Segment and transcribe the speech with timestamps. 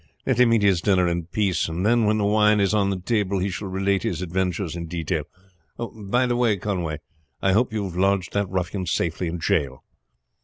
[0.25, 2.99] Let him eat his dinner in peace, and then when the wine is on the
[2.99, 5.25] table he shall relate his adventures in detail.
[5.77, 6.97] By the way, Conway,
[7.39, 9.83] I hope you have lodged that ruffian safely in jail?"